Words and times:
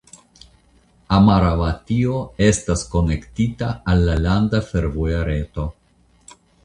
Amaravatio 1.17 2.15
estas 2.47 2.85
konektita 2.95 3.69
al 3.93 4.01
la 4.09 4.17
landa 4.25 4.63
fervoja 4.71 5.21
reto. 5.29 5.67